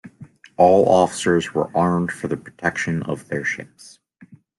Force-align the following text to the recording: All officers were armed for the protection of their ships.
All 0.57 0.89
officers 0.89 1.53
were 1.53 1.69
armed 1.77 2.11
for 2.11 2.27
the 2.27 2.35
protection 2.35 3.03
of 3.03 3.27
their 3.27 3.43
ships. 3.45 3.99